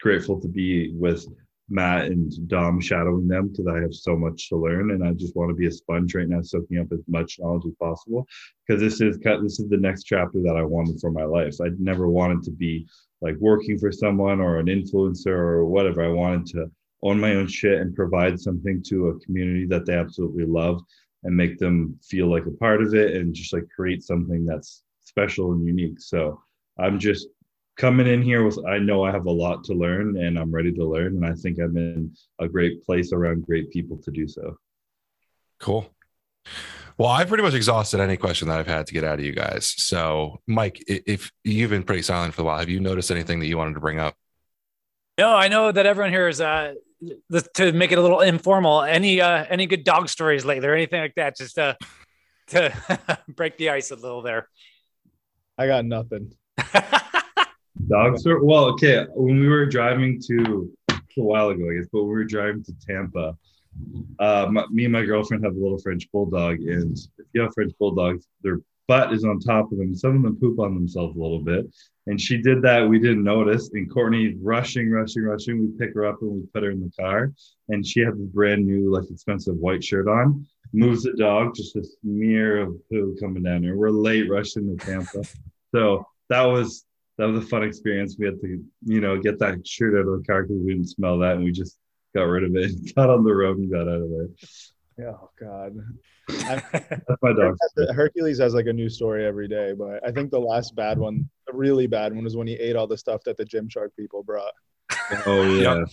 [0.01, 1.27] grateful to be with
[1.69, 5.37] Matt and Dom shadowing them because I have so much to learn and I just
[5.37, 8.27] want to be a sponge right now, soaking up as much knowledge as possible
[8.67, 11.57] because this is this is the next chapter that I wanted for my life.
[11.63, 12.87] I never wanted to be
[13.21, 16.03] like working for someone or an influencer or whatever.
[16.03, 16.71] I wanted to
[17.03, 20.83] own my own shit and provide something to a community that they absolutely love
[21.25, 24.83] and make them feel like a part of it and just like create something that's
[25.01, 26.01] special and unique.
[26.01, 26.41] So
[26.79, 27.29] I'm just
[27.77, 30.73] coming in here with I know I have a lot to learn and I'm ready
[30.73, 34.29] to learn and I think I'm in a great place around great people to do
[34.29, 34.57] so.
[35.59, 35.91] Cool.
[37.01, 39.33] Well, I've pretty much exhausted any question that I've had to get out of you
[39.33, 39.73] guys.
[39.79, 43.47] So, Mike, if you've been pretty silent for a while, have you noticed anything that
[43.47, 44.15] you wanted to bring up?
[45.17, 46.75] No, I know that everyone here is uh
[47.55, 48.83] to make it a little informal.
[48.83, 51.75] Any uh any good dog stories lately or anything like that, just uh
[52.49, 54.51] to break the ice a little there.
[55.57, 56.35] I got nothing.
[57.89, 58.43] Dog story.
[58.43, 59.07] Well, okay.
[59.15, 62.75] When we were driving to a while ago, I guess, but we were driving to
[62.87, 63.39] Tampa.
[64.19, 67.55] Uh, my, me and my girlfriend have a little French bulldog, and if you have
[67.55, 69.95] French bulldogs, their butt is on top of them.
[69.95, 71.67] Some of them poop on themselves a little bit,
[72.07, 72.89] and she did that.
[72.89, 73.71] We didn't notice.
[73.73, 75.61] And Courtney rushing, rushing, rushing.
[75.61, 77.33] We pick her up and we put her in the car,
[77.69, 80.47] and she had this brand new, like expensive white shirt on.
[80.73, 83.77] Moves the dog, just a smear of poo coming down there.
[83.77, 85.23] We're late rushing to Tampa,
[85.75, 86.85] so that was
[87.17, 88.17] that was a fun experience.
[88.19, 90.89] We had to, you know, get that shirt out of the car because we didn't
[90.89, 91.79] smell that, and we just
[92.15, 94.29] got rid of it, got on the road, and got out of there.
[95.09, 95.77] Oh God.
[96.29, 97.57] That's my dog.
[97.95, 101.29] Hercules has like a new story every day, but I think the last bad one,
[101.47, 104.23] the really bad one, was when he ate all the stuff that the Gymshark people
[104.23, 104.53] brought.
[105.27, 105.85] Oh yeah,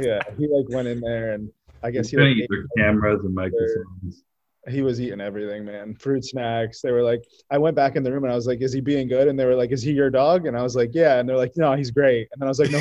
[0.00, 1.50] Yeah, he like went in there and
[1.82, 4.22] I guess he Gonna like, their cameras and microphones.
[4.68, 5.94] he was eating everything, man.
[5.96, 6.80] Fruit snacks.
[6.80, 8.80] They were like, I went back in the room and I was like, "Is he
[8.80, 11.18] being good?" And they were like, "Is he your dog?" And I was like, "Yeah."
[11.18, 12.80] And they're like, "No, he's great." And then I was like, "No."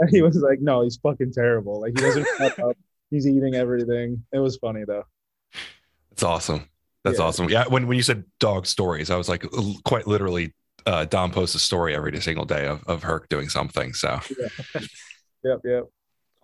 [0.00, 1.80] He's good." And he was like, "No, he's fucking terrible.
[1.80, 2.76] Like he doesn't shut up.
[3.10, 5.04] He's eating everything." It was funny though.
[6.10, 6.68] That's awesome.
[7.04, 7.24] That's Yeah.
[7.24, 7.48] awesome.
[7.48, 7.64] Yeah.
[7.68, 9.44] When when you said dog stories, I was like
[9.84, 10.54] quite literally.
[10.84, 13.92] Uh, Dom posts a story every single day of, of Herc doing something.
[13.92, 14.20] So
[15.44, 15.84] Yep, yep.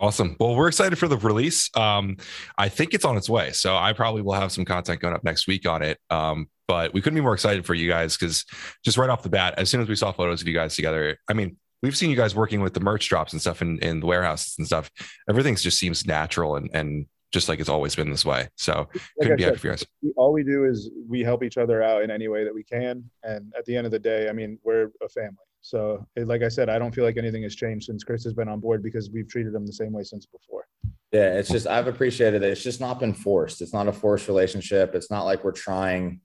[0.00, 0.36] awesome.
[0.40, 1.70] Well, we're excited for the release.
[1.76, 2.16] Um,
[2.58, 3.52] I think it's on its way.
[3.52, 5.98] So I probably will have some content going up next week on it.
[6.10, 8.44] Um, but we couldn't be more excited for you guys because
[8.84, 11.18] just right off the bat, as soon as we saw photos of you guys together,
[11.28, 14.00] I mean, we've seen you guys working with the merch drops and stuff in, in
[14.00, 14.90] the warehouses and stuff.
[15.28, 18.48] Everything just seems natural and, and just like it's always been this way.
[18.56, 19.86] So Like couldn't I be said, happy for you guys.
[20.16, 23.08] all we do is we help each other out in any way that we can.
[23.24, 25.36] And at the end of the day, I mean, we're a family.
[25.64, 28.48] So, like I said, I don't feel like anything has changed since Chris has been
[28.48, 30.66] on board because we've treated him the same way since before.
[31.12, 32.50] Yeah, it's just I've appreciated it.
[32.50, 33.62] It's just not been forced.
[33.62, 34.94] It's not a forced relationship.
[34.96, 36.20] It's not like we're trying.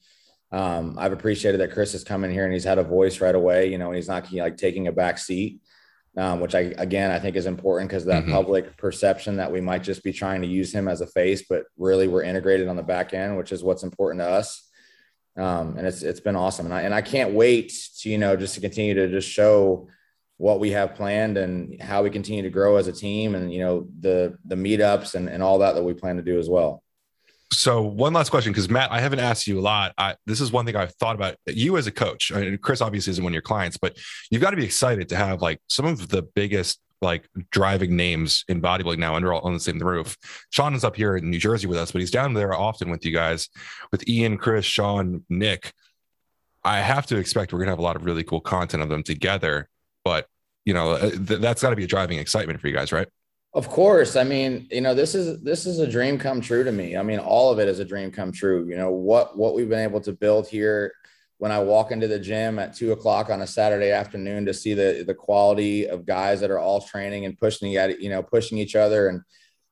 [0.52, 3.36] Um, I've appreciated that Chris has come in here and he's had a voice right
[3.36, 3.70] away.
[3.72, 5.60] You know, and he's not like taking a back seat,
[6.16, 8.32] um, which I again I think is important because that Mhm.
[8.32, 11.66] public perception that we might just be trying to use him as a face, but
[11.78, 14.64] really we're integrated on the back end, which is what's important to us.
[15.36, 18.36] Um, and it's it's been awesome, and I and I can't wait to you know
[18.36, 19.88] just to continue to just show
[20.38, 23.60] what we have planned and how we continue to grow as a team and you
[23.60, 26.84] know the the meetups and, and all that that we plan to do as well
[27.52, 29.94] So one last question, because Matt, I haven't asked you a lot.
[29.98, 31.38] I, this is one thing I've thought about.
[31.46, 33.98] You as a coach, I mean, Chris obviously isn't one of your clients, but
[34.30, 38.44] you've got to be excited to have like some of the biggest like driving names
[38.48, 40.18] in bodybuilding now under all on the same roof.
[40.50, 43.06] Sean is up here in New Jersey with us, but he's down there often with
[43.06, 43.50] you guys,
[43.92, 45.74] with Ian, Chris, Sean, Nick.
[46.64, 49.04] I have to expect we're gonna have a lot of really cool content of them
[49.04, 49.70] together.
[50.04, 50.28] But
[50.66, 53.08] you know, uh, th- that's got to be a driving excitement for you guys, right?
[53.54, 56.72] Of course i mean you know this is this is a dream come true to
[56.72, 59.56] me i mean all of it is a dream come true you know what what
[59.56, 60.94] we've been able to build here
[61.38, 64.74] when i walk into the gym at two o'clock on a saturday afternoon to see
[64.74, 68.58] the the quality of guys that are all training and pushing at you know pushing
[68.58, 69.22] each other and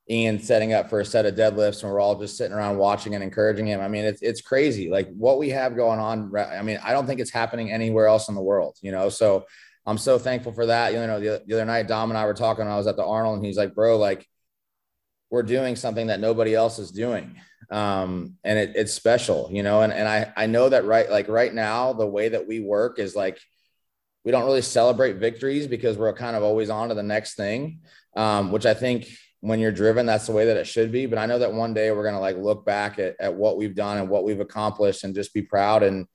[0.10, 3.16] Ian setting up for a set of deadlifts and we're all just sitting around watching
[3.16, 3.82] and encouraging him.
[3.82, 4.88] I mean, it's it's crazy.
[4.90, 6.32] Like what we have going on.
[6.38, 9.10] I mean, I don't think it's happening anywhere else in the world, you know.
[9.10, 9.46] So
[9.86, 10.94] I'm so thankful for that.
[10.94, 12.66] You know, the, the other night, Dom and I were talking.
[12.68, 14.28] I was at the Arnold, and he's like, "Bro, like,
[15.30, 17.36] we're doing something that nobody else is doing,
[17.70, 21.28] um, and it, it's special, you know." And and I I know that right, like
[21.28, 23.40] right now, the way that we work is like
[24.24, 27.82] we don't really celebrate victories because we're kind of always on to the next thing,
[28.16, 29.08] um, which I think
[29.42, 31.06] when you're driven, that's the way that it should be.
[31.06, 33.76] But I know that one day we're gonna like look back at, at what we've
[33.76, 36.08] done and what we've accomplished and just be proud and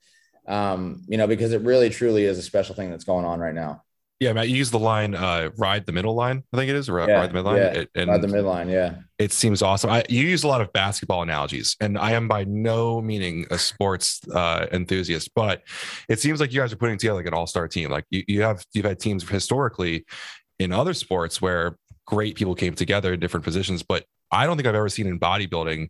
[0.51, 3.55] um, you know, because it really truly is a special thing that's going on right
[3.55, 3.83] now.
[4.19, 6.87] Yeah, Matt, you use the line uh, "ride the middle line." I think it is,
[6.89, 7.57] or Yeah, ride the midline.
[7.57, 7.79] yeah.
[7.81, 8.97] It- and By the midline, yeah.
[9.17, 9.89] it seems awesome.
[9.89, 13.57] I, you use a lot of basketball analogies, and I am by no meaning a
[13.57, 15.63] sports uh, enthusiast, but
[16.07, 17.89] it seems like you guys are putting together like an all-star team.
[17.89, 20.05] Like you, you have you've had teams historically
[20.59, 24.67] in other sports where great people came together in different positions, but I don't think
[24.67, 25.87] I've ever seen in bodybuilding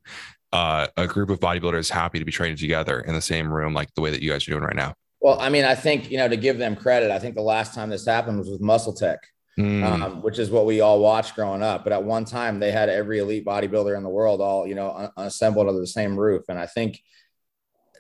[0.53, 3.93] uh, a group of bodybuilders happy to be training together in the same room like
[3.95, 4.93] the way that you guys are doing right now.
[5.21, 7.73] Well, I mean, I think, you know, to give them credit, I think the last
[7.73, 9.17] time this happened was with MuscleTech,
[9.59, 9.83] Mm.
[9.83, 11.83] um, which is what we all watched growing up.
[11.83, 15.11] But at one time, they had every elite bodybuilder in the world all, you know,
[15.17, 16.45] assembled under the same roof.
[16.47, 17.01] And I think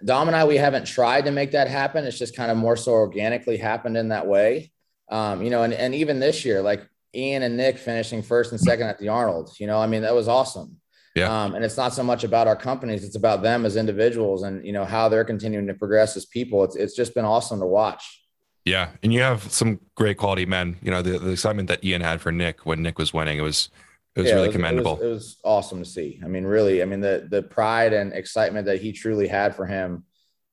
[0.03, 2.05] Dom and I, we haven't tried to make that happen.
[2.05, 4.71] It's just kind of more so organically happened in that way.
[5.09, 8.59] Um, you know, and, and even this year, like Ian and Nick finishing first and
[8.59, 10.80] second at the Arnold, you know, I mean, that was awesome.
[11.15, 11.31] Yeah.
[11.43, 14.65] Um, and it's not so much about our companies; it's about them as individuals, and
[14.65, 16.63] you know how they're continuing to progress as people.
[16.63, 18.21] It's it's just been awesome to watch.
[18.65, 20.77] Yeah, and you have some great quality men.
[20.81, 23.37] You know the, the excitement that Ian had for Nick when Nick was winning.
[23.37, 23.69] It was
[24.15, 24.99] it was Yeah, really it commendable.
[25.01, 26.19] It was, it was awesome to see.
[26.23, 29.65] I mean, really, I mean the the pride and excitement that he truly had for
[29.65, 30.05] him.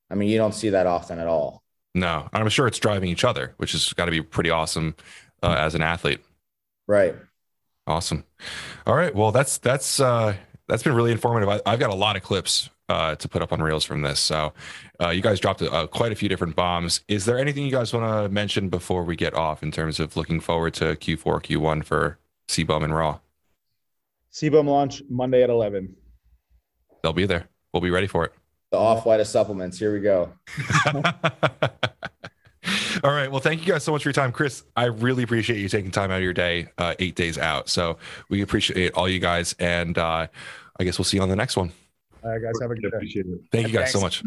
[0.09, 1.63] I mean, you don't see that often at all.
[1.95, 4.95] no, and I'm sure it's driving each other, which has got to be pretty awesome
[5.43, 6.21] uh, as an athlete.
[6.87, 7.15] Right.
[7.87, 8.23] Awesome.
[8.85, 9.13] All right.
[9.13, 10.35] Well, that's that's uh
[10.69, 11.49] that's been really informative.
[11.49, 14.19] I, I've got a lot of clips uh to put up on reels from this.
[14.19, 14.53] So
[15.03, 17.01] uh you guys dropped uh, quite a few different bombs.
[17.07, 20.15] Is there anything you guys want to mention before we get off in terms of
[20.15, 22.17] looking forward to Q4, Q1 for
[22.47, 23.19] CBum and Raw?
[24.31, 25.95] CBUM launch Monday at 11.
[27.01, 27.47] They'll be there.
[27.73, 28.33] We'll be ready for it.
[28.71, 29.79] The off white of supplements.
[29.79, 30.33] Here we go.
[33.03, 33.31] All right.
[33.31, 34.63] Well, thank you guys so much for your time, Chris.
[34.75, 37.69] I really appreciate you taking time out of your day, uh, eight days out.
[37.69, 37.97] So
[38.29, 40.27] we appreciate all you guys, and uh,
[40.79, 41.71] I guess we'll see you on the next one.
[42.23, 42.97] All right, guys, have a good day.
[42.97, 43.41] Appreciate it.
[43.51, 44.23] Thank you guys so much.